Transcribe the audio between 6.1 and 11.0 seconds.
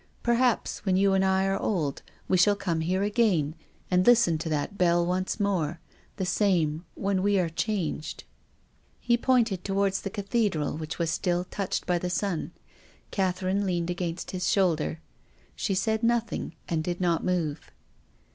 the same, when wc are changed." He pointed towards the Cathedral which